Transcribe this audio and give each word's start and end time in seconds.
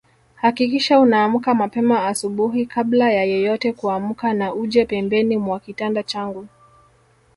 Hakikisha 0.35 0.99
unaamka 0.99 1.53
mapema 1.53 2.05
asubuhi 2.07 2.65
kabla 2.65 3.11
ya 3.11 3.23
yeyote 3.23 3.73
kuamka 3.73 4.33
na 4.33 4.53
uje 4.53 4.85
pembeni 4.85 5.37
mwa 5.37 5.59
kitanda 5.59 6.03
changu 6.03 6.47